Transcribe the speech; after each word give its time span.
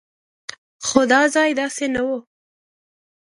خو 0.87 0.99
دا 1.11 1.21
ځای 1.35 1.49
داسې 1.59 1.85
نه 1.93 2.01
و. 2.07 2.09